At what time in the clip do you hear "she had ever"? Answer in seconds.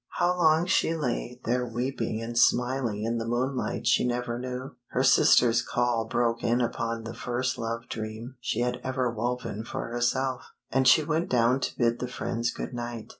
8.39-9.11